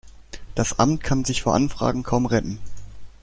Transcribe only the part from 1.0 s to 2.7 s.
kann sich vor Anfragen kaum retten.